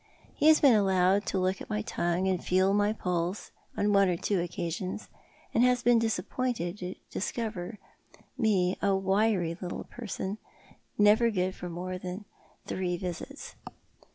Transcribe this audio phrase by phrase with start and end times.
[0.33, 4.09] He has been allowed to look at my tongue and feel my pulse on one
[4.09, 5.09] or two occasions,
[5.53, 7.77] and has been disappointed to discover
[8.35, 10.39] mc a wiry little person,
[10.97, 12.25] never good for more than
[12.65, 13.53] three visits.